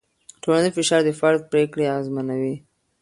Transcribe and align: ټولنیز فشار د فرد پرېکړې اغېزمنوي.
ټولنیز 0.41 0.73
فشار 0.77 1.01
د 1.05 1.09
فرد 1.19 1.41
پرېکړې 1.51 1.83
اغېزمنوي. 1.93 2.55